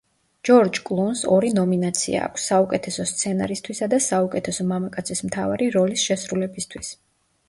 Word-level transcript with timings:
ჯორჯ 0.47 0.77
კლუნს 0.85 1.19
ორი 1.33 1.49
ნომინაცია 1.57 2.21
აქვს, 2.27 2.47
საუკეთესო 2.51 3.05
სცენარისთვისა 3.11 3.89
და 3.91 3.99
საუკეთესო 4.05 4.65
მამაკაცის 4.71 5.21
მთავარი 5.29 5.69
როლის 5.77 6.07
შესრულებისთვის. 6.09 6.91